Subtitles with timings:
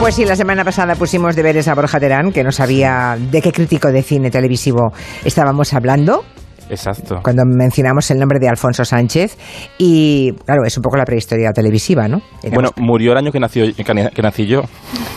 [0.00, 3.52] Pues sí, la semana pasada pusimos deberes a Borja Terán, que no sabía de qué
[3.52, 4.94] crítico de cine televisivo
[5.26, 6.24] estábamos hablando.
[6.70, 7.20] Exacto.
[7.22, 9.36] Cuando mencionamos el nombre de Alfonso Sánchez.
[9.78, 12.22] Y claro, es un poco la prehistoria televisiva, ¿no?
[12.42, 14.62] Éramos- Bueno, murió el año que, nació, que, na- que nací yo,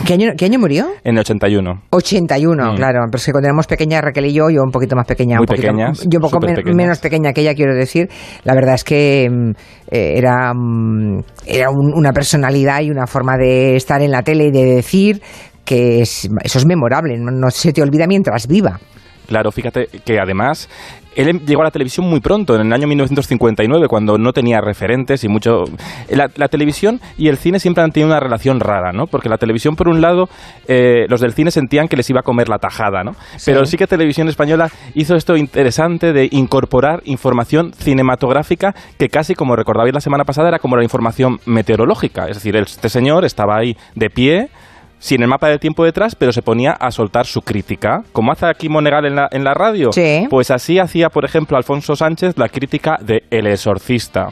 [0.04, 0.88] ¿Qué año, qué año murió?
[1.04, 1.82] en el 81.
[1.90, 2.76] 81, Mm.
[2.76, 3.00] claro.
[3.10, 5.36] Pero es que cuando éramos pequeña, Raquel y yo, yo un poquito más pequeña.
[5.36, 8.08] Muy un poquito, pequeñas, Yo un poco men- menos pequeña que ella, quiero decir.
[8.44, 9.50] La verdad es que mm,
[9.90, 14.46] eh, era, mm, era un- una personalidad y una forma de estar en la tele
[14.46, 15.22] y de decir
[15.64, 18.78] que es- eso es memorable, no, no se te olvida mientras viva.
[19.26, 20.68] Claro, fíjate que además
[21.16, 24.60] él em- llegó a la televisión muy pronto, en el año 1959, cuando no tenía
[24.60, 25.64] referentes y mucho...
[26.10, 29.06] La, la televisión y el cine siempre han tenido una relación rara, ¿no?
[29.06, 30.28] Porque la televisión, por un lado,
[30.66, 33.12] eh, los del cine sentían que les iba a comer la tajada, ¿no?
[33.44, 39.56] Pero sí que Televisión Española hizo esto interesante de incorporar información cinematográfica que casi, como
[39.56, 42.26] recordabais la semana pasada, era como la información meteorológica.
[42.28, 44.48] Es decir, este señor estaba ahí de pie
[45.04, 48.04] sin el mapa del tiempo detrás, pero se ponía a soltar su crítica.
[48.12, 49.92] Como hace aquí Monegal en la, en la radio.
[49.92, 50.26] Sí.
[50.30, 54.30] Pues así hacía, por ejemplo, Alfonso Sánchez la crítica de El Exorcista.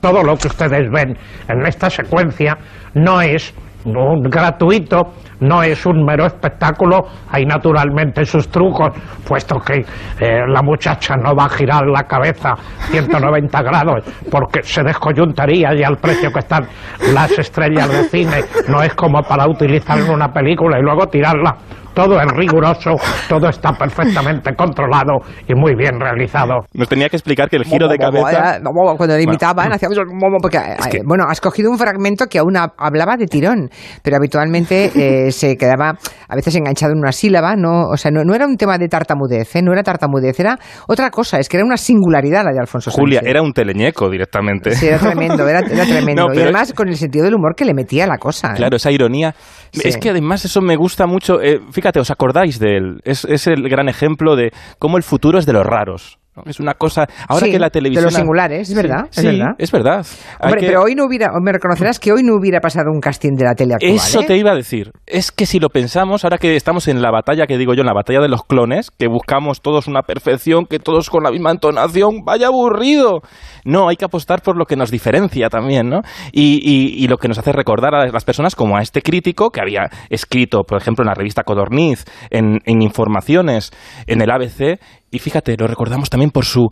[0.00, 2.56] Todo lo que ustedes ven en esta secuencia
[2.94, 3.52] no es
[3.84, 8.90] un gratuito, no es un mero espectáculo, hay naturalmente sus trucos,
[9.26, 9.84] puesto que
[10.20, 12.54] eh, la muchacha no va a girar la cabeza
[12.90, 16.66] 190 grados porque se descoyuntaría y al precio que están
[17.12, 21.56] las estrellas de cine no es como para utilizar en una película y luego tirarla.
[21.94, 22.96] Todo es riguroso,
[23.28, 26.66] todo está perfectamente controlado y muy bien realizado.
[26.74, 28.58] Nos tenía que explicar que el giro de cabeza...
[28.96, 29.98] Cuando le imitaban, hacíamos
[30.42, 30.58] porque,
[30.90, 33.70] que- eh, bueno, has cogido un fragmento que aún ha- hablaba de tirón,
[34.02, 35.94] pero habitualmente eh, se quedaba
[36.28, 38.88] a veces enganchado en una sílaba, no, o sea, no, no era un tema de
[38.88, 39.62] tartamudez, ¿eh?
[39.62, 40.58] no era tartamudez, era
[40.88, 43.30] otra cosa, es que era una singularidad la de Alfonso Julia, Sánchez.
[43.30, 44.72] era un teleñeco directamente.
[44.72, 46.28] Sí, era tremendo, era, era tremendo.
[46.28, 48.48] No, y además con el sentido del humor que le metía a la cosa.
[48.52, 48.56] ¿eh?
[48.56, 49.34] Claro, esa ironía.
[49.72, 49.88] Sí.
[49.88, 51.40] Es que además eso me gusta mucho.
[51.42, 53.00] eh, fíjate, ¿os acordáis de él?
[53.04, 56.18] Es, es el gran ejemplo de cómo el futuro es de los raros.
[56.36, 56.42] ¿No?
[56.46, 57.06] Es una cosa.
[57.28, 58.04] Ahora Sí, que la de televisión.
[58.04, 59.54] los singulares, es verdad, es sí, verdad.
[59.58, 60.06] es verdad.
[60.40, 63.32] Hombre, que- pero hoy no hubiera, me reconocerás que hoy no hubiera pasado un casting
[63.36, 63.92] de la tele actual.
[63.94, 64.24] Eso ¿eh?
[64.26, 64.90] te iba a decir.
[65.06, 67.86] Es que si lo pensamos, ahora que estamos en la batalla que digo yo, en
[67.86, 71.50] la batalla de los clones, que buscamos todos una perfección, que todos con la misma
[71.52, 73.20] entonación, vaya aburrido.
[73.64, 76.00] No, hay que apostar por lo que nos diferencia también, ¿no?
[76.32, 79.50] Y, y- y lo que nos hace recordar a las personas como a este crítico
[79.50, 83.70] que había escrito, por ejemplo, en la revista Codorniz, en, en Informaciones,
[84.06, 84.78] en el ABC,
[85.14, 86.68] y fíjate, lo recordamos también por su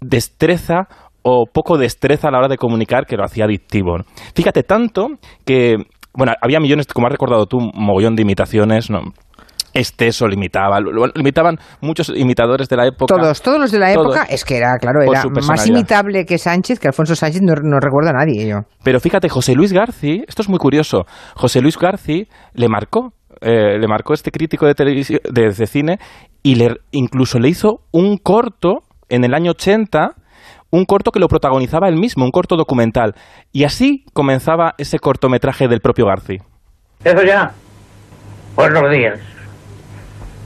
[0.00, 0.86] destreza
[1.22, 3.96] o poco destreza a la hora de comunicar que lo hacía adictivo.
[4.34, 5.08] Fíjate tanto
[5.44, 5.76] que,
[6.14, 9.00] bueno, había millones, como has recordado tú, un mogollón de imitaciones, ¿no?
[9.72, 13.14] Esteso lo imitaba, lo, lo imitaban muchos imitadores de la época.
[13.14, 14.16] Todos, todos los de la Todos.
[14.16, 17.78] época, es que era, claro, era más imitable que Sánchez, que Alfonso Sánchez no, no
[17.80, 18.56] recuerdo a nadie yo.
[18.82, 23.78] Pero fíjate, José Luis Garci, esto es muy curioso, José Luis Garci le marcó, eh,
[23.78, 25.98] le marcó este crítico de, televisión, de, de cine
[26.42, 30.14] y le, incluso le hizo un corto en el año 80,
[30.70, 33.14] un corto que lo protagonizaba él mismo, un corto documental.
[33.52, 36.38] Y así comenzaba ese cortometraje del propio Garci.
[37.04, 37.52] ¿Eso ya?
[38.54, 39.18] Buenos días.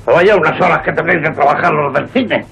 [0.07, 2.47] Vaya unas horas que tenéis que trabajar los del cine.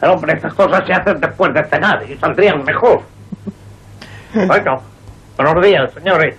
[0.00, 3.02] Pero, hombre, estas cosas se hacen después de cenar y saldrían mejor.
[4.46, 4.80] Bueno,
[5.36, 6.36] buenos días, señores.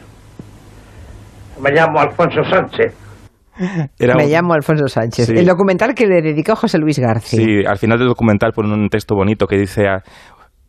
[1.59, 2.94] Me llamo Alfonso Sánchez.
[3.99, 5.27] Era Me un- llamo Alfonso Sánchez.
[5.27, 5.33] Sí.
[5.35, 7.44] El documental que le dedicó José Luis García.
[7.44, 10.01] Sí, al final del documental pone un texto bonito que dice, ah,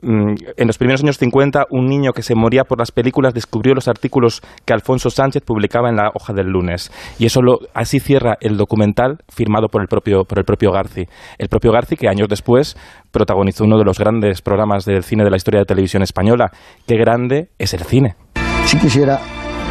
[0.03, 3.75] mm, en los primeros años 50, un niño que se moría por las películas descubrió
[3.75, 6.91] los artículos que Alfonso Sánchez publicaba en la hoja del lunes.
[7.19, 11.05] Y eso lo, así cierra el documental firmado por el propio, por el propio Garci.
[11.39, 12.77] El propio Garci que años después
[13.11, 16.51] protagonizó uno de los grandes programas del cine de la historia de televisión española.
[16.87, 18.17] Qué grande es el cine.
[18.65, 19.19] Sí quisiera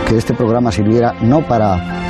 [0.07, 2.00] que este programa sirviera no para,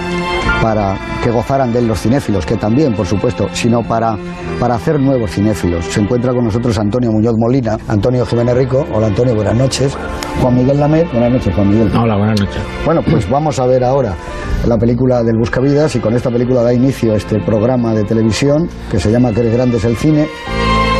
[0.61, 4.15] para que gozaran de él los cinéfilos, que también, por supuesto, sino para,
[4.59, 5.85] para hacer nuevos cinéfilos.
[5.85, 8.85] Se encuentra con nosotros Antonio Muñoz Molina, Antonio Jiménez Rico.
[8.93, 9.97] Hola Antonio, buenas noches.
[10.41, 11.11] Juan Miguel Lamet.
[11.11, 11.91] Buenas noches, Juan Miguel.
[11.95, 12.61] Hola, buenas noches.
[12.85, 14.13] Bueno, pues vamos a ver ahora
[14.67, 18.69] la película del Buscavidas y con esta película da inicio a este programa de televisión
[18.89, 20.27] que se llama Que eres grande es el cine.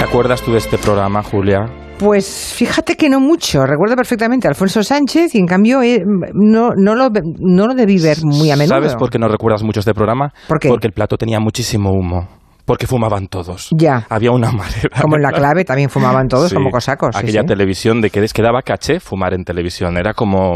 [0.01, 1.59] ¿Te acuerdas tú de este programa, Julia?
[1.99, 3.63] Pues fíjate que no mucho.
[3.67, 6.01] Recuerdo perfectamente a Alfonso Sánchez y en cambio eh,
[6.33, 7.09] no, no, lo,
[7.39, 8.77] no lo debí ver muy a menudo.
[8.77, 10.33] ¿Sabes por qué no recuerdas mucho este programa?
[10.47, 10.69] ¿Por qué?
[10.69, 12.27] Porque el plato tenía muchísimo humo.
[12.65, 13.67] Porque fumaban todos.
[13.77, 14.07] Ya.
[14.09, 14.89] Había una manera.
[14.99, 17.15] Como en la clave también fumaban todos Sí, como cosacos.
[17.15, 17.45] Aquella sí.
[17.47, 19.97] televisión de que les quedaba caché fumar en televisión.
[19.99, 20.55] Era como.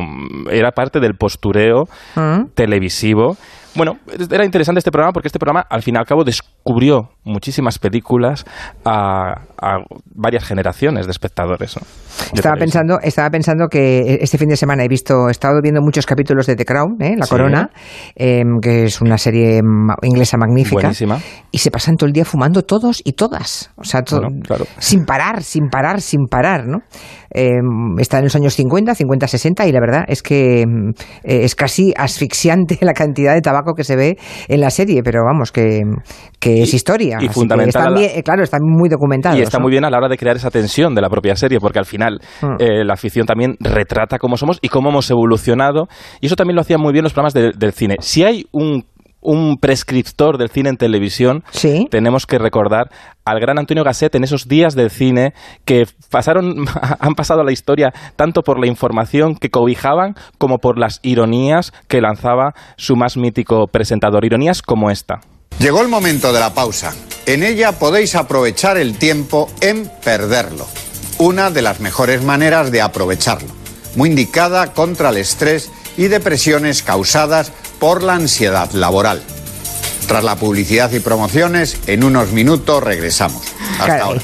[0.49, 1.83] Era parte del postureo
[2.15, 2.45] Mm.
[2.55, 3.37] televisivo.
[3.75, 3.97] Bueno,
[4.31, 7.77] era interesante este programa porque este programa, al fin y al cabo, des- cubrió muchísimas
[7.77, 8.43] películas
[8.85, 9.35] a,
[10.15, 11.75] varias generaciones de espectadores.
[12.33, 16.05] estaba pensando, estaba pensando que este fin de semana he visto, he estado viendo muchos
[16.07, 17.15] capítulos de The Crown, ¿eh?
[17.17, 17.69] La Corona,
[18.15, 19.61] em, que es una serie
[20.01, 20.81] inglesa magnífica.
[20.81, 21.19] Buenísima.
[21.51, 23.71] Y se pasan todo el día fumando todos y todas.
[23.75, 24.03] O sea,
[24.79, 26.79] sin parar, sin parar, sin parar, ¿no?
[27.29, 31.55] Em, está en los años 50, 50, 60 y la verdad es que em, es
[31.55, 35.81] casi asfixiante la cantidad de tabaco que se ve en la serie, pero vamos, que,
[36.39, 37.17] que es historia.
[37.21, 37.97] Y fundamental.
[37.97, 39.37] Eh, claro, está muy documentado.
[39.37, 41.59] Y está muy bien a la hora de crear esa tensión de la propia serie,
[41.59, 42.45] porque al final mm.
[42.59, 45.87] eh, la ficción también retrata cómo somos y cómo hemos evolucionado.
[46.21, 47.95] Y eso también lo hacían muy bien los programas del cine.
[47.99, 48.85] Si hay un
[49.25, 51.43] un prescriptor del cine en televisión,
[51.89, 52.91] tenemos que recordar
[53.25, 55.33] al gran Antonio Gasset en esos días del cine
[55.65, 56.65] que pasaron,
[56.99, 61.73] han pasado a la historia tanto por la información que cobijaban como por las ironías
[61.87, 64.25] que lanzaba su más mítico presentador.
[64.25, 65.19] Ironías como esta.
[65.59, 66.93] Llegó el momento de la pausa.
[67.25, 70.67] En ella podéis aprovechar el tiempo en perderlo.
[71.17, 73.47] Una de las mejores maneras de aprovecharlo.
[73.95, 79.23] Muy indicada contra el estrés y depresiones causadas por la ansiedad laboral.
[80.07, 83.54] Tras la publicidad y promociones, en unos minutos regresamos.
[83.79, 84.21] Hasta ahora.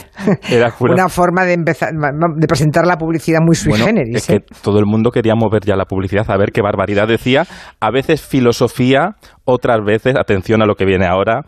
[0.80, 4.18] Una forma de empezar, de presentar la publicidad muy sui generis.
[4.18, 4.46] Es que ¿eh?
[4.62, 7.46] todo el mundo queríamos ver ya la publicidad, a ver qué barbaridad decía.
[7.80, 9.16] A veces filosofía,
[9.46, 11.42] otras veces, atención a lo que viene ahora,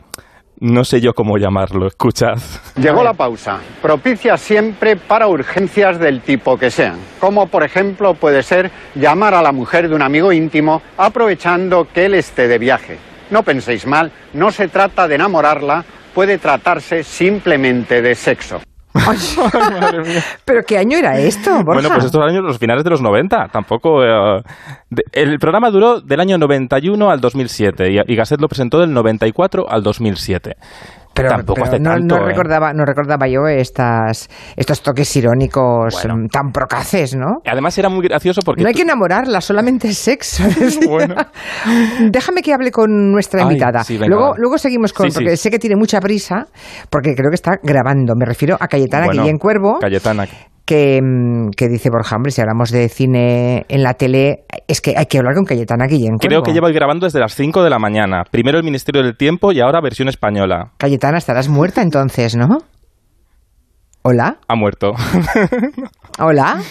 [0.59, 2.37] no sé yo cómo llamarlo, escuchad.
[2.75, 8.43] Llegó la pausa, propicia siempre para urgencias del tipo que sean, como por ejemplo puede
[8.43, 12.97] ser llamar a la mujer de un amigo íntimo aprovechando que él esté de viaje
[13.33, 15.83] no penséis mal, no se trata de enamorarla,
[16.13, 18.61] puede tratarse simplemente de sexo.
[20.45, 21.63] ¿Pero qué año era esto?
[21.63, 23.47] Bueno, pues estos años, los finales de los 90.
[23.47, 24.03] Tampoco.
[24.03, 24.43] Eh,
[25.13, 29.67] el programa duró del año 91 al 2007 y, y Gasset lo presentó del 94
[29.67, 30.57] al 2007.
[31.13, 32.29] Pero, Tampoco hace no, tanto, no, ¿eh?
[32.29, 37.41] recordaba, no recordaba yo estas, estos toques irónicos mm, tan procaces, ¿no?
[37.45, 38.63] Además era muy gracioso porque...
[38.63, 40.43] No hay que enamorarla, solamente es sexo.
[40.87, 41.15] bueno.
[42.11, 43.83] Déjame que hable con nuestra invitada.
[44.07, 45.09] luego, luego seguimos con...
[45.09, 46.47] porque sé que tiene mucha prisa,
[46.89, 48.13] porque creo que está grabando.
[48.15, 49.79] Me refiero a Cayetana bueno, en Cuervo.
[49.79, 50.27] Cayetana
[50.65, 54.95] que, mm, que dice Borja, hombre, si hablamos de cine en la tele, es que
[54.97, 56.17] hay que hablar con Cayetana Guillén.
[56.17, 58.23] Creo que lleva grabando desde las 5 de la mañana.
[58.29, 60.71] Primero el Ministerio del Tiempo y ahora versión española.
[60.77, 62.59] Cayetana, estarás muerta entonces, ¿no?
[64.03, 64.37] ¿Hola?
[64.47, 64.93] Ha muerto.
[66.19, 66.61] ¿Hola?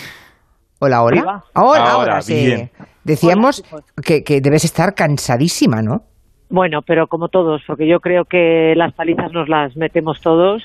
[0.79, 1.45] Hola, hola.
[1.55, 2.69] Ahora, ahora, sí.
[3.05, 3.65] Decíamos
[4.05, 6.03] que, que debes estar cansadísima, ¿no?
[6.51, 10.63] Bueno, pero como todos, porque yo creo que las palizas nos las metemos todos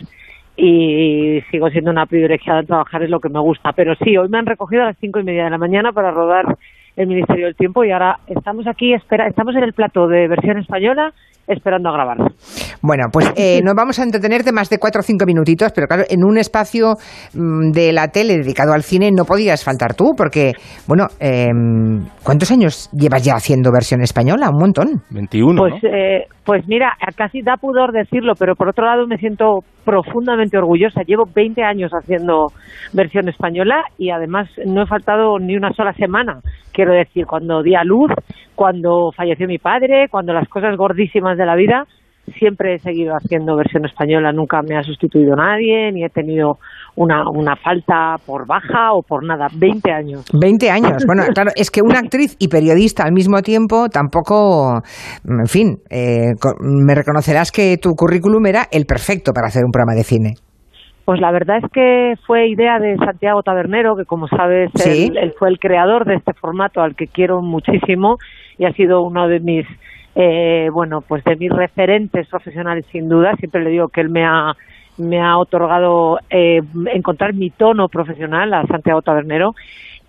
[0.57, 3.73] y sigo siendo una privilegiada en trabajar, es lo que me gusta.
[3.73, 6.11] Pero sí, hoy me han recogido a las cinco y media de la mañana para
[6.11, 6.57] rodar
[6.95, 10.57] el Ministerio del Tiempo y ahora estamos aquí, espera, estamos en el plato de versión
[10.57, 11.13] española
[11.47, 12.17] esperando a grabar.
[12.81, 16.03] Bueno, pues eh, nos vamos a entretenerte más de cuatro o cinco minutitos, pero claro,
[16.09, 16.95] en un espacio
[17.33, 20.53] mm, de la tele dedicado al cine no podías faltar tú, porque,
[20.87, 24.49] bueno, em, ¿cuántos años llevas ya haciendo versión española?
[24.49, 24.87] Un montón.
[25.11, 25.59] 21.
[25.59, 30.57] Pues, eh, pues mira, casi da pudor decirlo, pero por otro lado me siento profundamente
[30.57, 31.01] orgullosa.
[31.05, 32.47] Llevo 20 años haciendo
[32.93, 36.39] versión española y además no he faltado ni una sola semana.
[36.73, 38.11] Quiero decir, cuando di a luz,
[38.57, 41.85] cuando falleció mi padre, cuando las cosas gordísimas de la vida,
[42.39, 46.57] siempre he seguido haciendo versión española, nunca me ha sustituido nadie, ni he tenido
[46.95, 49.47] una, una falta por baja o por nada.
[49.55, 50.25] 20 años.
[50.33, 51.05] 20 años.
[51.05, 54.81] Bueno, claro, es que una actriz y periodista al mismo tiempo tampoco,
[55.23, 59.95] en fin, eh, me reconocerás que tu currículum era el perfecto para hacer un programa
[59.95, 60.33] de cine.
[61.05, 65.47] Pues la verdad es que fue idea de Santiago Tabernero, que como sabes, él, fue
[65.47, 68.17] el creador de este formato al que quiero muchísimo
[68.57, 69.65] y ha sido uno de mis,
[70.15, 73.35] eh, bueno, pues de mis referentes profesionales sin duda.
[73.37, 74.53] Siempre le digo que él me ha,
[74.97, 76.61] me ha otorgado eh,
[76.93, 79.53] encontrar mi tono profesional a Santiago Tabernero.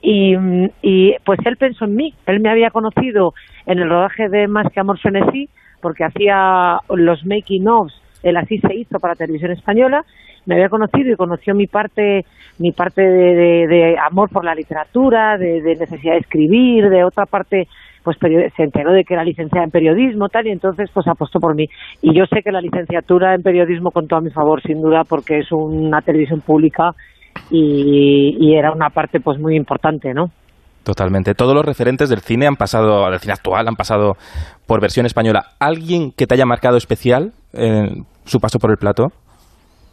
[0.00, 0.36] Y,
[0.80, 2.14] y pues él pensó en mí.
[2.26, 3.34] Él me había conocido
[3.66, 5.48] en el rodaje de Más que Amor Frenesí,
[5.80, 10.04] porque hacía los making ofs él así se hizo para televisión española
[10.46, 12.24] me había conocido y conoció mi parte
[12.58, 17.68] mi parte de, amor por la literatura de, necesidad de escribir de otra parte
[18.02, 21.54] pues se enteró de que era licenciada en periodismo tal y entonces pues apostó por
[21.54, 21.66] mí
[22.02, 25.38] y yo sé que la licenciatura en periodismo contó a mi favor sin duda porque
[25.38, 26.92] es una televisión pública
[27.50, 30.30] y, y era una parte pues muy importante no
[30.84, 31.34] Totalmente.
[31.34, 34.14] Todos los referentes del cine han pasado, del cine actual, han pasado
[34.66, 35.42] por versión española.
[35.60, 39.08] ¿Alguien que te haya marcado especial en su paso por el plato?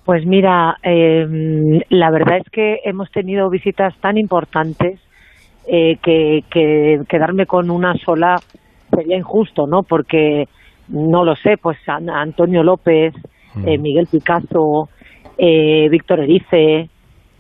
[0.06, 5.02] Pues mira, em, la verdad es que hemos tenido visitas tan importantes
[5.68, 8.38] eh, que, que quedarme con una sola
[8.96, 9.84] sería injusto, ¿no?
[9.84, 10.48] Porque
[10.88, 13.14] no lo sé, pues Antonio López,
[13.56, 13.68] mm.
[13.68, 14.90] eh, Miguel Picasso,
[15.38, 16.90] eh, Víctor Erice,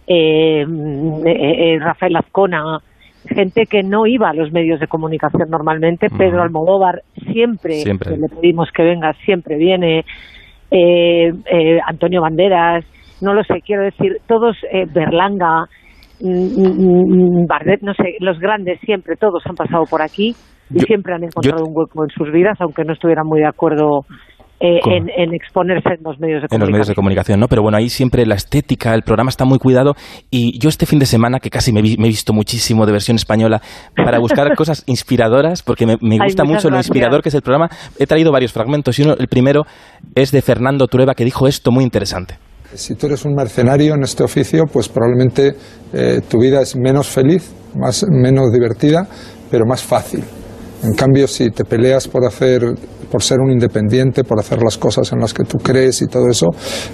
[0.07, 2.79] eh, Rafael Azcona,
[3.27, 6.09] gente que no iba a los medios de comunicación normalmente.
[6.09, 8.17] Pedro Almodóvar siempre, siempre.
[8.17, 10.05] le pedimos que venga, siempre viene.
[11.87, 12.83] Antonio Banderas,
[13.21, 14.57] no lo sé, quiero decir, todos,
[14.93, 15.84] Berlanga, mm, mm,
[16.19, 20.35] Bardet, no sé, los grandes siempre, todos han pasado por aquí
[20.73, 24.05] y siempre han encontrado un hueco en sus vidas, aunque no estuvieran muy de acuerdo
[24.57, 26.55] eh, en, exponerse en los medios de comunicación.
[26.55, 27.47] En los medios de comunicación, ¿no?
[27.47, 29.95] Pero bueno, ahí siempre la estética, el programa está muy cuidado
[30.31, 33.61] y yo este fin de semana, que casi me, he visto muchísimo de versión española,
[33.95, 37.69] para buscar cosas inspiradoras, porque me, gusta mucho lo inspirador que es el programa,
[37.99, 39.63] he traído varios fragmentos y uno, el primero
[40.15, 42.35] es de Fernando Trueba, que dijo esto muy interesante.
[42.75, 45.55] Si tú eres un mercenario en este oficio, pues probablemente
[45.93, 49.07] eh, tu vida es menos feliz, más, menos divertida,
[49.49, 50.23] pero más fácil.
[50.83, 52.75] En cambio, si te peleas por hacer
[53.15, 56.27] por ser un independiente, por hacer las cosas en las que tú crees y todo
[56.27, 56.47] eso,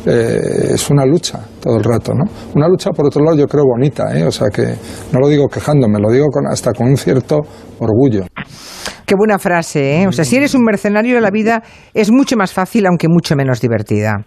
[0.05, 2.25] eh, es una lucha todo el rato, ¿no?
[2.53, 4.25] Una lucha, por otro lado, yo creo bonita, ¿eh?
[4.25, 4.75] O sea que
[5.11, 7.39] no lo digo quejándome, lo digo con, hasta con un cierto
[7.79, 8.25] orgullo.
[9.05, 10.07] Qué buena frase, ¿eh?
[10.07, 13.59] O sea, si eres un mercenario, la vida es mucho más fácil, aunque mucho menos
[13.59, 14.25] divertida.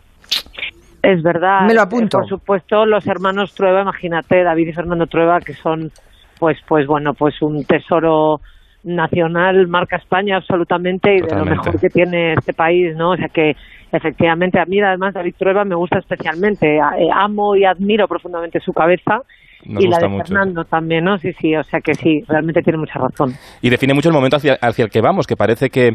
[1.04, 1.66] Es verdad.
[1.66, 2.18] Me lo apunto.
[2.18, 5.90] Por supuesto, los hermanos Trueba, imagínate, David y Fernando Trueba, que son,
[6.38, 8.40] pues, pues bueno, pues un tesoro
[8.84, 13.12] nacional marca España absolutamente y de lo mejor que tiene este país, ¿no?
[13.12, 13.52] O sea que
[13.92, 18.72] efectivamente a mí además David Trueba me gusta especialmente, eh, amo y admiro profundamente su
[18.72, 19.22] cabeza
[19.66, 21.16] y la de Fernando también, ¿no?
[21.18, 23.34] Sí, sí, o sea que sí, realmente tiene mucha razón.
[23.62, 25.92] Y define mucho el momento hacia, hacia el que vamos, que parece que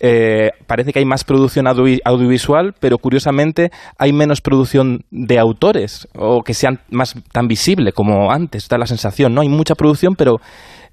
[0.00, 6.42] eh, parece que hay más producción audiovisual, pero curiosamente hay menos producción de autores o
[6.42, 9.40] que sean más tan visible como antes, da la sensación, ¿no?
[9.40, 10.36] Hay mucha producción, pero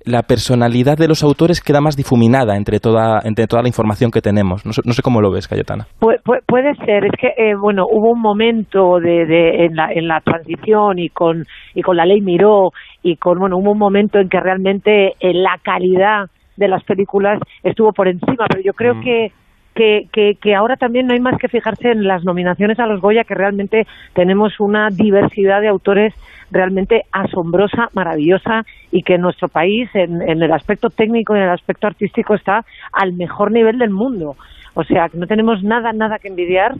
[0.05, 4.21] la personalidad de los autores queda más difuminada entre toda, entre toda la información que
[4.21, 4.65] tenemos.
[4.65, 5.87] No sé, cómo lo ves, Cayetana.
[5.99, 7.05] puede ser.
[7.05, 11.09] Es que, eh, bueno, hubo un momento de, de, en, la, en la transición y
[11.09, 11.43] con,
[11.73, 12.71] y con la ley Miró
[13.03, 17.39] y con, bueno, hubo un momento en que realmente eh, la calidad de las películas
[17.63, 19.01] estuvo por encima, pero yo creo mm.
[19.01, 19.31] que
[19.75, 23.01] que, que, que, ahora también no hay más que fijarse en las nominaciones a los
[23.01, 26.13] Goya, que realmente tenemos una diversidad de autores
[26.49, 31.49] realmente asombrosa, maravillosa y que nuestro país en, en el aspecto técnico y en el
[31.49, 34.35] aspecto artístico está al mejor nivel del mundo.
[34.73, 36.75] O sea, que no tenemos nada, nada que envidiar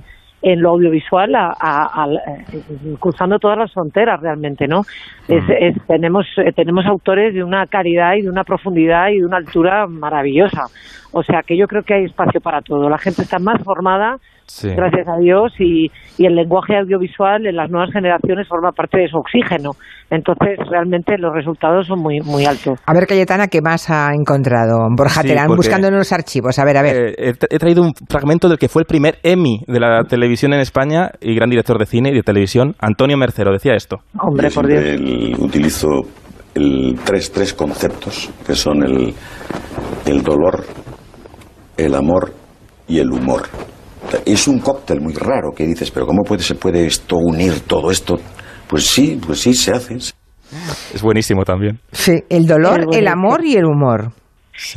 [0.45, 2.63] en lo audiovisual a, eh,
[2.99, 4.81] cruzando todas las fronteras realmente no
[5.27, 5.43] es,
[5.87, 9.87] tenemos eh, tenemos autores de una calidad y de una profundidad y de una altura
[9.87, 10.65] maravillosa.
[11.13, 12.89] O sea que yo creo que hay espacio para todo.
[12.89, 14.17] La gente está más formada
[14.63, 19.07] gracias a Dios, y, y, el lenguaje audiovisual en las nuevas generaciones forma parte de
[19.07, 19.71] su oxígeno.
[20.09, 22.79] Entonces, realmente los resultados son muy, muy altos.
[22.85, 26.59] A ver, Cayetana, ¿qué más ha encontrado Borja Terán buscando en los archivos?
[26.59, 27.15] A ver, a ver.
[27.17, 30.59] Eh, he, traído un fragmento del que fue el primer Emmy de la televisión en
[30.59, 33.97] España y gran director de cine y de televisión, Antonio Mercero, decía esto.
[34.19, 35.39] Hombre, por Dios.
[35.39, 36.01] utilizo
[36.53, 39.13] el, tres, tres conceptos, que son el,
[40.05, 40.63] el dolor,
[41.77, 42.31] el amor
[42.87, 43.43] y el humor.
[44.25, 47.91] Es un cóctel muy raro que dices, pero ¿cómo puede, se puede esto unir todo
[47.91, 48.15] esto?
[48.67, 49.95] Pues sí, pues sí, se hace.
[49.95, 51.79] Es buenísimo también.
[51.91, 54.11] Sí, el dolor, el amor y el humor.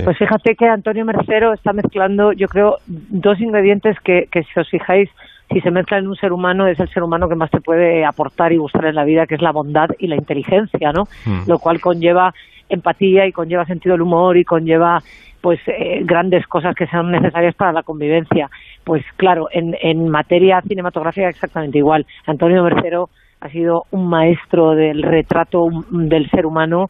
[0.04, 4.68] Pues fíjate que Antonio Mercero está mezclando, yo creo, dos ingredientes que, que si os
[4.68, 5.08] fijáis,
[5.52, 8.04] si se mezclan en un ser humano, es el ser humano que más te puede
[8.04, 11.04] aportar y gustar en la vida, que es la bondad y la inteligencia, ¿no?
[11.24, 11.48] Hmm.
[11.48, 12.32] Lo cual conlleva
[12.68, 14.98] empatía y conlleva sentido del humor y conlleva
[15.40, 18.50] pues eh, grandes cosas que sean necesarias para la convivencia.
[18.88, 22.06] Pues claro, en, en materia cinematográfica exactamente igual.
[22.24, 26.88] Antonio Mercero ha sido un maestro del retrato del ser humano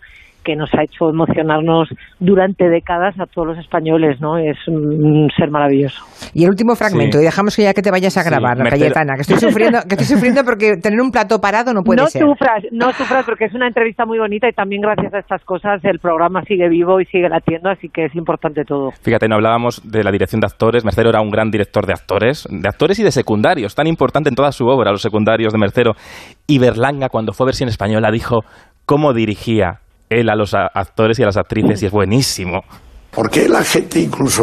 [0.49, 4.39] que nos ha hecho emocionarnos durante décadas a todos los españoles, ¿no?
[4.39, 6.03] Es un ser maravilloso.
[6.33, 9.21] Y el último fragmento, y dejamos que ya que te vayas a grabar, Cayetana, que
[9.21, 12.23] estoy sufriendo, que estoy sufriendo porque tener un plato parado no puede ser.
[12.23, 15.45] No sufras, no sufras porque es una entrevista muy bonita y también gracias a estas
[15.45, 18.91] cosas el programa sigue vivo y sigue latiendo, así que es importante todo.
[19.03, 22.49] Fíjate, no hablábamos de la dirección de actores, Mercero era un gran director de actores,
[22.51, 25.93] de actores y de secundarios, tan importante en toda su obra, los secundarios de Mercero.
[26.47, 28.45] Y Berlanga, cuando fue versión española, dijo
[28.87, 32.63] cómo dirigía él a los actores y a las actrices y es buenísimo.
[33.11, 34.43] Porque la gente, incluso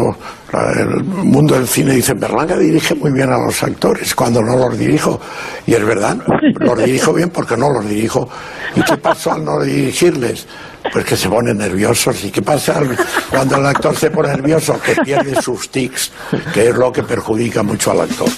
[0.76, 4.78] el mundo del cine, dice, Berlanga dirige muy bien a los actores cuando no los
[4.78, 5.22] dirijo.
[5.68, 6.18] Y es verdad,
[6.60, 8.28] los dirijo bien porque no los dirijo.
[8.76, 10.48] ¿Y qué pasa al no dirigirles?
[10.92, 12.24] Pues que se ponen nerviosos.
[12.26, 12.82] ¿Y qué pasa
[13.30, 14.80] cuando el actor se pone nervioso?
[14.82, 16.12] Que pierde sus tics,
[16.54, 18.30] que es lo que perjudica mucho al actor.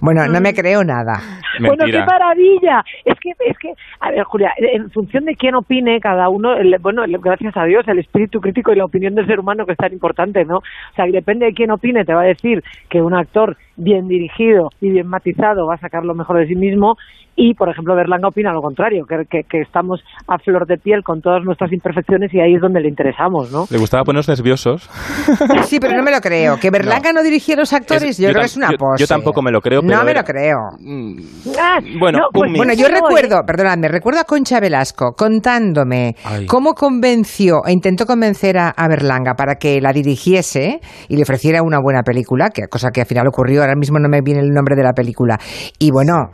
[0.00, 1.20] Bueno, no me creo nada.
[1.60, 2.84] Bueno, qué maravilla.
[3.04, 7.02] Es que, es que, a ver, Julia, en función de quién opine cada uno, bueno,
[7.20, 9.92] gracias a Dios, el espíritu crítico y la opinión del ser humano que es tan
[9.92, 10.58] importante, ¿no?
[10.58, 14.68] O sea, depende de quién opine, te va a decir que un actor bien dirigido
[14.80, 16.96] y bien matizado va a sacar lo mejor de sí mismo
[17.34, 21.22] y, por ejemplo, Berlanga opina lo contrario, que, que, estamos a flor de piel con
[21.22, 23.64] todas nuestras imperfecciones y ahí es donde le interesamos, ¿no?
[23.70, 24.88] Le gustaba ponernos nerviosos.
[25.62, 26.58] Sí, pero no me lo creo.
[26.58, 29.00] Que Berlanga no, dirigía a los actores, yo, creo que es una pose.
[29.00, 30.58] Yo, tampoco me lo creo, pero No me lo creo.
[30.80, 31.18] Mm,
[31.58, 37.72] ah, bueno, pues, bueno, yo recuerdo, perdóname, recuerdo a Concha Velasco contándome cómo convenció e
[37.72, 42.50] intentó convencer a, a, Berlanga para que la dirigiese y le ofreciera una buena película,
[42.50, 44.92] que cosa que al final ocurrió, ahora mismo no me viene el nombre de la
[44.92, 45.38] película.
[45.78, 46.30] Y bueno,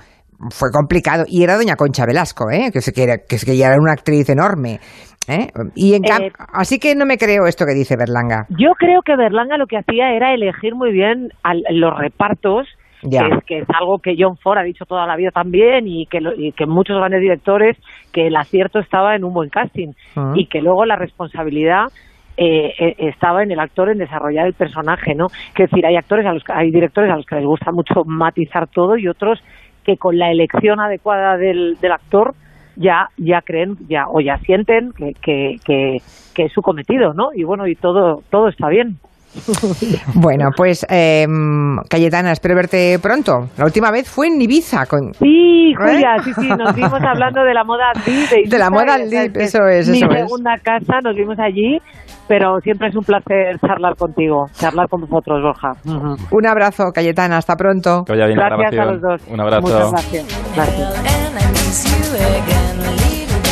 [0.50, 1.24] fue complicado.
[1.28, 2.70] Y era doña Concha Velasco, ¿eh?
[2.72, 4.80] que, que, que, que ya era una actriz enorme.
[5.28, 5.48] ¿eh?
[5.74, 8.46] Y en eh, así que no me creo esto que dice Berlanga.
[8.50, 11.28] Yo creo que Berlanga lo que hacía era elegir muy bien
[11.70, 12.66] los repartos.
[13.00, 16.06] Que es, que es, algo que John Ford ha dicho toda la vida también y
[16.06, 17.76] que, y que muchos grandes directores
[18.12, 20.32] que el acierto estaba en un buen casting ah.
[20.34, 21.92] y que luego la responsabilidad
[22.38, 25.26] eh, estaba en el actor en desarrollar el personaje, ¿no?
[25.54, 28.68] Que decir, hay actores a los hay directores a los que les gusta mucho matizar
[28.68, 29.40] todo y otros
[29.84, 32.34] que con la elección adecuada del, del actor
[32.76, 37.30] ya ya creen ya o ya sienten que, que, que, es su cometido, ¿no?
[37.34, 38.98] Y bueno, y todo todo está bien.
[40.14, 41.26] Bueno, pues eh,
[41.88, 43.50] Cayetana, espero verte pronto.
[43.58, 44.86] La última vez fue en Ibiza.
[44.86, 45.12] Con...
[45.14, 45.74] Sí, ¿Eh?
[45.76, 49.88] Julia, sí, sí, nos vimos hablando de la moda de, de la moda eso es.
[49.88, 51.78] Mi segunda casa, nos vimos allí
[52.28, 55.72] pero siempre es un placer charlar contigo, charlar con vosotros, Borja.
[56.30, 58.04] Un abrazo, Cayetana, hasta pronto.
[58.04, 59.28] Que vaya bien gracias la a los dos.
[59.28, 59.62] Un abrazo.
[59.62, 60.26] Muchas gracias.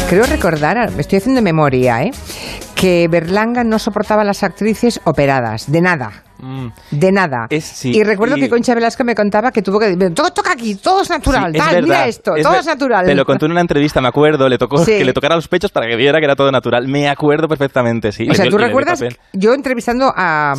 [0.08, 2.10] Creo recordar, me estoy haciendo memoria, ¿eh?
[2.76, 6.22] Que Berlanga no soportaba a las actrices operadas, de nada.
[6.38, 6.68] Mm.
[6.90, 7.48] De nada.
[7.82, 9.96] y recuerdo que Concha Velasco me contaba que tuvo que.
[10.10, 11.52] Todo toca aquí, todo es natural.
[11.82, 13.06] mira esto, todo es natural.
[13.06, 14.46] Te lo contó en una entrevista, me acuerdo.
[14.48, 16.86] Le tocó que le tocara los pechos para que viera que era todo natural.
[16.86, 18.28] Me acuerdo perfectamente, sí.
[18.30, 19.02] O sea, ¿tú recuerdas?
[19.32, 20.54] Yo entrevistando a.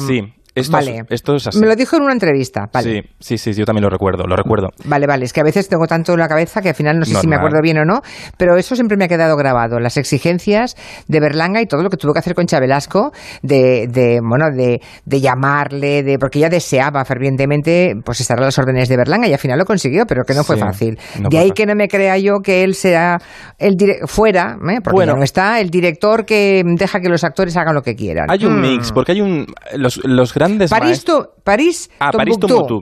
[0.57, 0.61] Sí.
[0.61, 1.03] Esto, vale.
[1.09, 1.59] esto es así.
[1.59, 2.69] Me lo dijo en una entrevista.
[2.81, 4.69] Sí, sí, sí, yo también lo recuerdo, lo recuerdo.
[4.85, 7.05] Vale, vale, es que a veces tengo tanto en la cabeza que al final no
[7.05, 8.01] sé si me acuerdo bien o no,
[8.37, 9.79] pero eso siempre me ha quedado grabado.
[9.79, 10.75] Las exigencias
[11.07, 14.81] de Berlanga y todo lo que tuvo que hacer con Chabelasco, de, de bueno, de,
[15.05, 19.33] de llamarle, de porque ella deseaba fervientemente pues estar a las órdenes de Berlanga y
[19.33, 20.97] al final lo consiguió, pero que no fue fácil.
[21.29, 23.19] de ahí que no me crea yo que él sea
[23.57, 24.79] el fuera, ¿eh?
[24.83, 28.29] porque no está el director que deja que los actores hagan lo que quieran.
[28.29, 28.93] Hay un mix, mm.
[28.93, 31.05] porque hay un los, los grandes París,
[31.43, 32.37] París, ah, París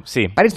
[0.06, 0.28] sí.
[0.28, 0.56] París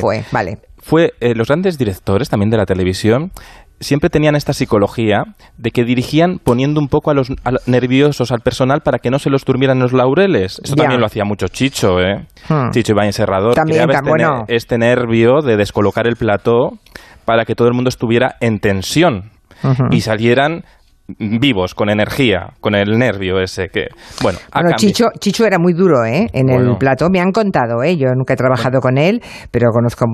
[0.00, 0.58] fue, vale.
[0.78, 3.32] Fue eh, los grandes directores también de la televisión
[3.80, 5.24] siempre tenían esta psicología
[5.58, 7.30] de que dirigían poniendo un poco a los
[7.66, 10.60] nerviosos al personal para que no se los durmieran los laureles.
[10.62, 12.26] Eso también lo hacía mucho Chicho, ¿eh?
[12.48, 12.70] Hmm.
[12.70, 13.54] Chicho Ibañez Serrador.
[13.54, 14.44] También, este, bueno.
[14.48, 16.78] este nervio de descolocar el plató
[17.24, 19.30] para que todo el mundo estuviera en tensión
[19.90, 20.64] y salieran
[21.18, 23.86] vivos, con energía, con el nervio ese que...
[24.22, 24.38] Bueno,
[24.76, 26.26] Chicho, Chicho era muy duro ¿eh?
[26.32, 27.96] en el plato, me han contado, ¿eh?
[27.96, 30.06] yo nunca he trabajado con él, pero conozco...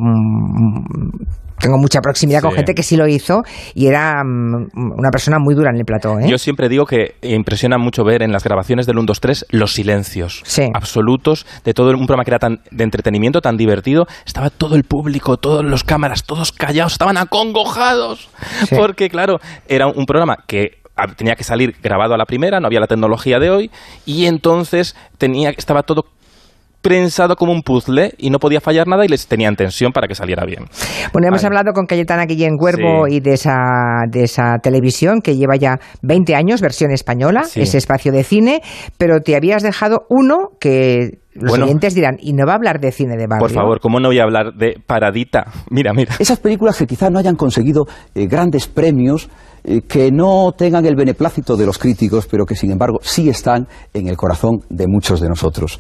[1.59, 3.43] tengo mucha proximidad con gente que sí lo hizo
[3.75, 6.19] y era mm, una persona muy dura en el plató.
[6.19, 6.29] ¿eh?
[6.29, 9.73] Yo siempre digo que impresiona mucho ver en las grabaciones del 1, 2, 3 los
[9.73, 10.43] silencios
[10.75, 14.07] absolutos de todo un programa que era tan de entretenimiento, tan divertido.
[14.27, 18.29] Estaba todo el público, todos los cámaras, todos callados, estaban acongojados.
[18.77, 20.82] Porque, claro, era un programa que
[21.17, 23.71] tenía que salir grabado a la primera, no había la tecnología de hoy,
[24.07, 26.05] y entonces tenía, estaba todo
[26.83, 30.15] prensado como un puzzle y no podía fallar nada y les tenían tensión para que
[30.15, 30.65] saliera bien.
[31.13, 35.57] Bueno, hemos hablado con Cayetana Guillén Cuervo y de esa, de esa televisión que lleva
[35.57, 38.63] ya 20 años, versión española, ese espacio de cine,
[38.99, 42.93] pero te habías dejado uno que los oyentes dirán, ¿y no va a hablar de
[42.93, 43.47] cine de barrio?
[43.47, 45.47] Por favor, ¿cómo no voy a hablar de Paradita?
[45.71, 46.15] Mira, mira.
[46.19, 47.85] Esas películas que quizás no hayan conseguido
[48.15, 49.31] eh, grandes premios,
[49.89, 54.09] que no tengan el beneplácito de los críticos, pero que sin embargo sí están en
[54.09, 55.79] el corazón de muchos de nosotros.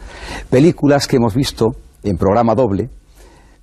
[0.48, 1.72] Películas que hemos visto
[2.04, 2.90] en programa doble,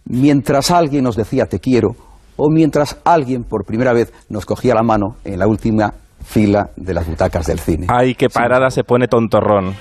[0.06, 1.96] mientras alguien nos decía te quiero,
[2.36, 6.94] o mientras alguien por primera vez nos cogía la mano en la última fila de
[6.94, 7.88] las butacas del cine.
[7.90, 9.74] Ay, qué parada se pone tontorrón.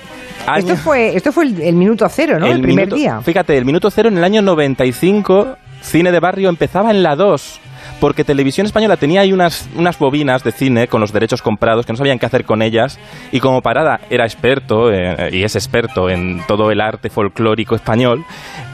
[0.57, 2.47] Esto fue, esto fue el, minuto cero, ¿no?
[2.47, 3.21] El, primer día.
[3.21, 7.59] Fíjate, el minuto cero en el año 95, cine de barrio empezaba en la 2
[7.99, 11.93] porque Televisión Española tenía ahí unas, unas bobinas de cine con los derechos comprados que
[11.93, 12.99] no sabían qué hacer con ellas
[13.31, 18.25] y como Parada era experto eh, y es experto en todo el arte folclórico español,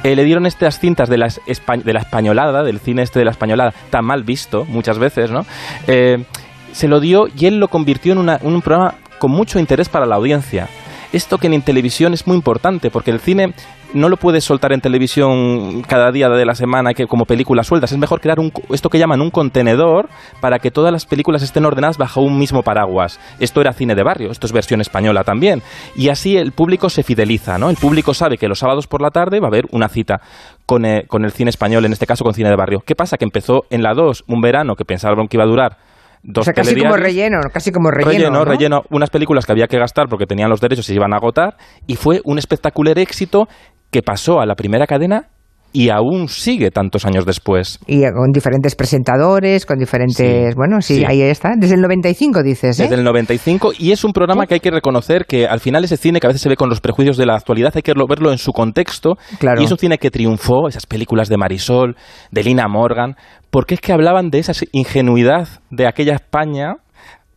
[0.03, 3.31] eh, le dieron estas cintas de la, de la españolada, del cine este de la
[3.31, 5.45] españolada, tan mal visto muchas veces, ¿no?
[5.87, 6.23] Eh,
[6.71, 10.05] se lo dio y él lo convirtió en, en un programa con mucho interés para
[10.05, 10.67] la audiencia.
[11.15, 13.53] Esto que en televisión es muy importante, porque el cine
[13.93, 17.93] no lo puedes soltar en televisión cada día de la semana que como películas sueltas.
[17.93, 20.09] Es mejor crear un, esto que llaman un contenedor
[20.41, 23.17] para que todas las películas estén ordenadas bajo un mismo paraguas.
[23.39, 25.61] Esto era cine de barrio, esto es versión española también.
[25.95, 27.69] Y así el público se fideliza, ¿no?
[27.69, 30.19] El público sabe que los sábados por la tarde va a haber una cita
[30.65, 32.83] con el, con el cine español, en este caso con cine de barrio.
[32.85, 33.17] ¿Qué pasa?
[33.17, 35.77] Que empezó en la 2 un verano que pensaban que iba a durar
[36.25, 38.11] dos o sea, casi como relleno, casi como relleno.
[38.11, 38.45] Relleno, ¿no?
[38.45, 41.17] relleno, unas películas que había que gastar porque tenían los derechos y se iban a
[41.17, 43.47] agotar, y fue un espectacular éxito
[43.91, 45.29] que pasó a la primera cadena
[45.75, 47.79] y aún sigue tantos años después.
[47.85, 50.15] Y con diferentes presentadores, con diferentes...
[50.53, 51.03] Sí, bueno, sí, sí.
[51.05, 51.49] ahí está.
[51.57, 52.83] Desde el 95 dices, ¿eh?
[52.83, 55.97] Desde el 95 y es un programa que hay que reconocer que al final ese
[55.97, 58.07] cine que a veces se ve con los prejuicios de la actualidad hay que lo-
[58.07, 59.61] verlo en su contexto Claro.
[59.61, 61.95] y es un cine que triunfó, esas películas de Marisol,
[62.31, 63.15] de Lina Morgan,
[63.49, 66.75] porque es que hablaban de esa ingenuidad de aquella España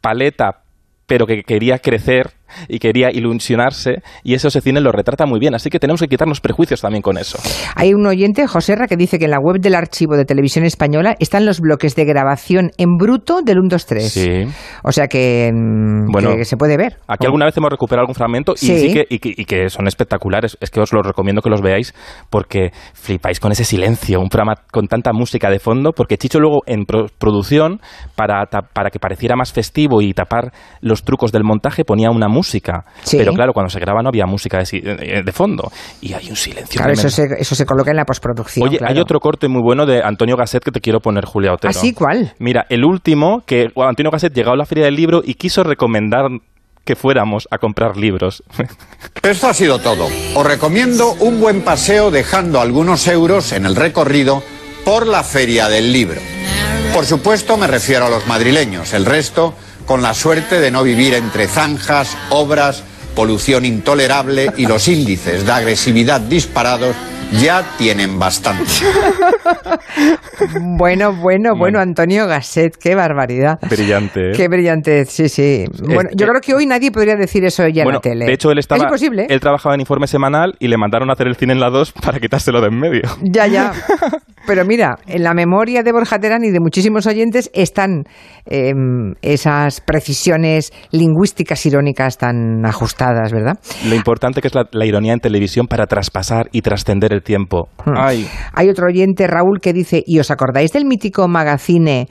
[0.00, 0.62] paleta
[1.06, 2.30] pero que quería crecer
[2.68, 6.08] y quería ilusionarse y eso ese cine lo retrata muy bien, así que tenemos que
[6.08, 7.38] quitarnos prejuicios también con eso.
[7.76, 11.14] Hay un oyente, Joserra, que dice que en la web del archivo de televisión española
[11.18, 14.12] están los bloques de grabación en bruto del 1, 2, 3.
[14.12, 14.28] Sí.
[14.84, 16.96] O sea que, mm, Bueno, que se puede ver.
[17.06, 18.78] Aquí alguna vez hemos recuperado algún fragmento y Sí.
[18.78, 20.56] sí que, y, que, y que son espectaculares.
[20.60, 21.94] Es que os los recomiendo que los veáis
[22.30, 26.62] porque flipáis con ese silencio, un programa con tanta música de fondo, porque Chicho luego
[26.66, 27.80] en pro- producción,
[28.16, 32.37] para, para que pareciera más festivo y tapar los trucos del montaje, ponía una música.
[33.02, 33.16] Sí.
[33.18, 35.70] Pero claro, cuando se graba no había música de, si- de- de fondo.
[36.00, 38.68] Y hay un silencio Claro, eso se, eso se coloca en la postproducción.
[38.68, 38.92] Oye, claro.
[38.94, 41.70] hay otro corte muy bueno de Antonio Gasset que te quiero poner, Julia Otero.
[41.70, 41.92] ¿Ah, sí?
[41.92, 42.34] ¿Cuál?
[42.38, 45.62] Mira, el último, que bueno, Antonio Gasset llegó a la Feria del Libro y quiso
[45.64, 46.28] recomendar
[46.84, 48.42] que fuéramos a comprar libros.
[49.22, 50.06] Esto ha sido todo.
[50.34, 54.42] Os recomiendo un buen paseo dejando algunos euros en el recorrido
[54.84, 56.20] por la Feria del Libro.
[56.94, 59.52] Por supuesto me refiero a los madrileños, el resto
[59.88, 62.84] con la suerte de no vivir entre zanjas, obras,
[63.16, 66.94] polución intolerable y los índices de agresividad disparados
[67.40, 68.64] ya tienen bastante.
[70.60, 73.58] Bueno, bueno, bueno, Antonio Gasset, qué barbaridad.
[73.68, 74.30] Brillante.
[74.30, 74.32] ¿eh?
[74.36, 75.64] Qué brillante, sí, sí.
[75.82, 78.26] Bueno, yo eh, creo que hoy nadie podría decir eso ya bueno, en la tele.
[78.26, 78.78] de hecho, él estaba.
[78.78, 79.26] Es imposible.
[79.28, 81.92] Él trabajaba en informe semanal y le mandaron a hacer el cine en la 2
[81.92, 83.02] para quitárselo de en medio.
[83.22, 83.72] Ya, ya.
[84.48, 88.04] Pero mira, en la memoria de Borja Terán y de muchísimos oyentes están
[88.46, 88.72] eh,
[89.22, 93.58] esas precisiones lingüísticas irónicas tan ajustadas, ¿verdad?
[93.88, 97.68] Lo importante que es la, la ironía en televisión para traspasar y trascender el tiempo.
[97.84, 97.92] Hmm.
[97.96, 102.08] Ay, Hay otro oyente, Raúl, que dice, ¿y os acordáis del mítico magazine?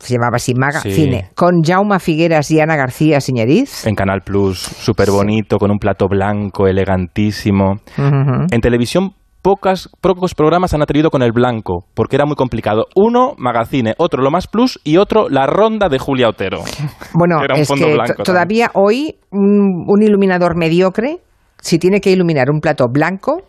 [0.00, 1.34] Se llamaba así, Magacine, Sí.
[1.34, 3.86] con Jaume Figueras y Ana García Señoriz.
[3.86, 7.74] en Canal Plus, súper bonito, con un plato blanco, elegantísimo.
[7.98, 9.10] En televisión
[9.42, 12.86] pocas, pocos programas han atrevido con el blanco, porque era muy complicado.
[12.94, 16.60] Uno, Magazine, otro Lo Más Plus y otro La Ronda de Julia Otero.
[17.12, 21.18] Bueno, Era un es fondo que blanco todavía hoy un, un iluminador mediocre,
[21.60, 23.42] si tiene que iluminar un plato blanco,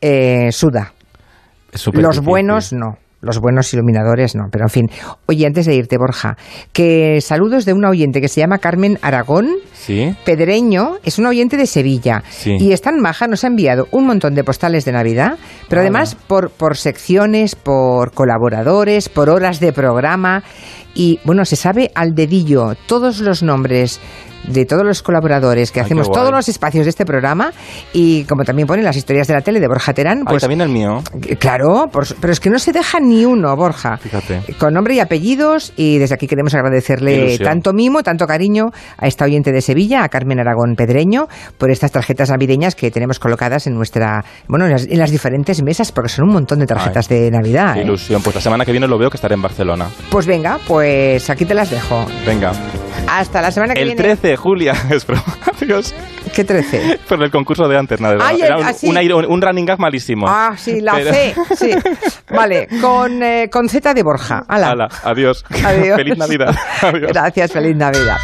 [0.00, 0.92] eh, suda.
[1.72, 2.22] Los difícil.
[2.22, 2.96] buenos no.
[3.20, 4.90] Los buenos iluminadores no, pero en fin.
[5.26, 6.36] Oye, antes de irte, Borja,
[6.72, 9.48] que saludos de una oyente que se llama Carmen Aragón.
[9.72, 10.14] Sí.
[10.24, 12.56] Pedreño es un oyente de Sevilla Sí.
[12.60, 15.36] y es tan maja, nos ha enviado un montón de postales de Navidad,
[15.68, 20.44] pero además por, por secciones, por colaboradores, por horas de programa
[20.94, 24.00] y bueno, se sabe al dedillo todos los nombres
[24.46, 27.52] de todos los colaboradores que Ay, hacemos todos los espacios de este programa
[27.92, 30.60] y como también ponen las historias de la tele de Borja Terán, Ay, pues también
[30.60, 31.02] el mío.
[31.38, 33.96] Claro, por su- pero es que no se deja ni uno, Borja.
[33.98, 34.40] Fíjate.
[34.58, 37.48] Con nombre y apellidos, y desde aquí queremos agradecerle ilusión.
[37.48, 41.92] tanto mimo, tanto cariño a esta oyente de Sevilla, a Carmen Aragón Pedreño, por estas
[41.92, 46.08] tarjetas navideñas que tenemos colocadas en nuestra, bueno, en las, en las diferentes mesas, porque
[46.08, 47.74] son un montón de tarjetas de Navidad.
[47.74, 47.84] Qué ¿eh?
[47.84, 48.22] ilusión.
[48.22, 49.86] Pues la semana que viene lo veo que estaré en Barcelona.
[50.10, 52.06] Pues venga, pues aquí te las dejo.
[52.26, 52.52] Venga.
[53.06, 54.02] Hasta la semana que El viene.
[54.02, 54.72] 13, Julia.
[54.90, 55.22] Es broma.
[55.60, 55.94] Adiós.
[56.34, 57.00] ¿Qué 13?
[57.08, 58.18] Por el concurso de antes, nada.
[58.20, 58.88] Ay, Era un, ah, sí.
[58.88, 60.26] una un running gag malísimo.
[60.28, 61.70] Ah, sí, la Pero- C, sí.
[62.30, 64.44] Vale, con, eh, con Z de Borja.
[64.46, 64.70] Hala.
[64.70, 65.44] Hala, adiós.
[65.64, 65.96] Adiós.
[65.96, 66.54] Feliz Navidad.
[66.82, 67.12] Adiós.
[67.12, 68.16] Gracias, feliz Navidad.